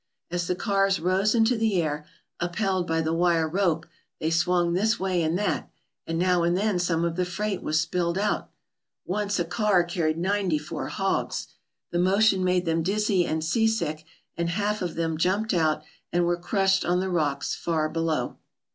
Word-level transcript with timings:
As 0.31 0.47
the 0.47 0.55
cars 0.55 0.99
rose 0.99 1.35
into 1.35 1.55
the 1.55 1.79
air, 1.79 2.07
upheld 2.39 2.87
by 2.87 3.01
the 3.01 3.13
wire 3.13 3.47
rope, 3.47 3.85
they 4.19 4.31
swung 4.31 4.73
this 4.73 4.99
way 4.99 5.21
and 5.21 5.37
that, 5.37 5.69
and 6.07 6.17
now 6.17 6.41
and 6.41 6.57
then 6.57 6.79
some 6.79 7.05
of 7.05 7.17
the 7.17 7.23
freight 7.23 7.61
was 7.61 7.79
spilled 7.79 8.17
out. 8.17 8.49
Once 9.05 9.37
a 9.37 9.45
car 9.45 9.83
carried 9.83 10.17
ninety 10.17 10.57
four 10.57 10.87
hogs. 10.87 11.49
The 11.91 11.99
motion 11.99 12.43
made 12.43 12.65
them 12.65 12.81
dizzy 12.81 13.27
and 13.27 13.43
seasick 13.43 14.03
and 14.35 14.49
half 14.49 14.81
of 14.81 14.95
them 14.95 15.19
jumped 15.19 15.53
out 15.53 15.83
and 16.11 16.25
were 16.25 16.35
crushed 16.35 16.83
on 16.83 16.99
the 16.99 17.07
rocks 17.09 17.53
far 17.53 17.87
below. 17.87 18.39